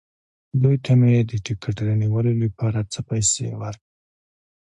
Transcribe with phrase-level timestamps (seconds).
[0.61, 3.89] دوی ته مې د ټکټ رانیولو لپاره څه پېسې ورکړې.